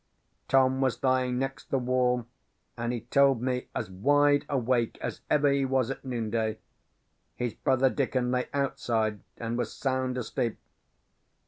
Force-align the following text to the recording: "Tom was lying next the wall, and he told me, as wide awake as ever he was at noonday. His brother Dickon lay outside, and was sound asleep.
"Tom 0.47 0.81
was 0.81 1.03
lying 1.03 1.37
next 1.37 1.69
the 1.69 1.77
wall, 1.77 2.25
and 2.75 2.91
he 2.91 3.01
told 3.01 3.39
me, 3.39 3.67
as 3.75 3.91
wide 3.91 4.45
awake 4.49 4.97
as 4.99 5.21
ever 5.29 5.51
he 5.51 5.63
was 5.63 5.91
at 5.91 6.03
noonday. 6.03 6.57
His 7.35 7.53
brother 7.53 7.91
Dickon 7.91 8.31
lay 8.31 8.49
outside, 8.51 9.19
and 9.37 9.59
was 9.59 9.71
sound 9.71 10.17
asleep. 10.17 10.57